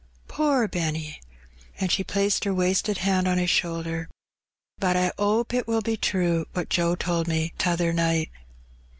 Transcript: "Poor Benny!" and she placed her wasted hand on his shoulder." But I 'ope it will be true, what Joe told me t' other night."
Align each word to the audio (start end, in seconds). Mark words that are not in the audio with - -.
"Poor 0.27 0.67
Benny!" 0.67 1.21
and 1.79 1.91
she 1.91 2.03
placed 2.03 2.43
her 2.43 2.53
wasted 2.55 2.97
hand 2.97 3.27
on 3.27 3.37
his 3.37 3.51
shoulder." 3.51 4.09
But 4.79 4.97
I 4.97 5.11
'ope 5.19 5.53
it 5.53 5.67
will 5.67 5.81
be 5.83 5.95
true, 5.95 6.47
what 6.53 6.69
Joe 6.71 6.95
told 6.95 7.27
me 7.27 7.53
t' 7.59 7.69
other 7.69 7.93
night." 7.93 8.31